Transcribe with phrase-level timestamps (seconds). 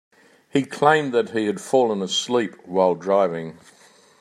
[0.49, 3.59] He claimed that he had fallen asleep while driving.